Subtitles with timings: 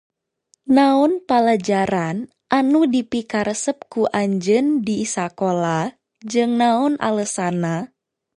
[0.75, 2.17] Naon palajaran
[2.59, 5.79] anu dipikaresep ku anjeun di sakola
[6.31, 7.73] jeung naon alesanna?